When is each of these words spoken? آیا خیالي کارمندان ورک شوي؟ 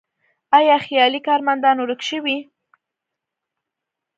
آیا 0.57 0.75
خیالي 0.85 1.19
کارمندان 1.27 1.77
ورک 1.81 2.01
شوي؟ 2.09 2.37